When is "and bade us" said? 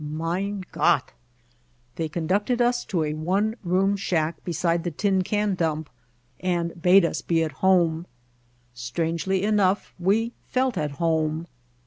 6.39-7.21